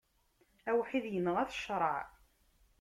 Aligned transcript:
Awḥid, 0.69 1.05
inɣa-t 1.17 1.51
ccṛaɛ. 1.57 2.05